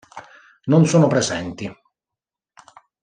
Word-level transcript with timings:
Non 0.65 0.85
sono 0.87 1.05
presenti. 1.05 1.71